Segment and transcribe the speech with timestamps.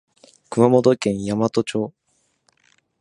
[0.49, 1.93] 熊本県山都町